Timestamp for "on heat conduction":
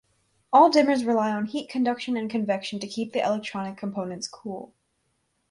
1.29-2.17